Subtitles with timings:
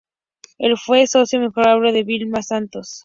[0.57, 2.99] Él fue socio inmejorable de Vilma Santos.